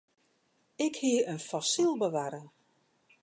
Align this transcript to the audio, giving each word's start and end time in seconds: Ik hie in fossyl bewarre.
Ik 0.85 0.93
hie 1.01 1.19
in 1.33 1.39
fossyl 1.49 1.93
bewarre. 2.01 2.43